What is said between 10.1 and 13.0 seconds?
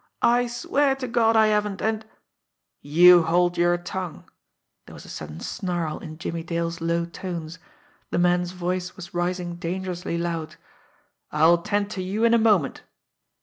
loud. "I'll attend to you in a moment!"